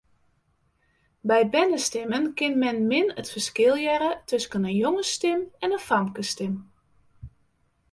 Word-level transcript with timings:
By 1.31 1.39
bernestimmen 1.51 2.25
kin 2.37 2.53
men 2.63 2.79
min 2.91 3.07
it 3.23 3.31
ferskil 3.35 3.75
hearre 3.83 4.09
tusken 4.33 4.67
in 4.71 4.75
jongesstim 4.81 5.41
en 5.63 5.75
in 5.79 5.85
famkesstim. 5.89 6.53